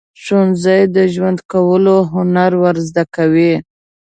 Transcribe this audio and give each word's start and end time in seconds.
ښوونځی 0.21 0.81
د 0.95 0.97
ژوند 1.13 1.37
کولو 1.51 1.97
هنر 2.13 2.51
ورزده 2.63 3.03
کوي. 3.15 3.53